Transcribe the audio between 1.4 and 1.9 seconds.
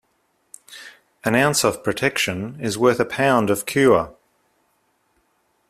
of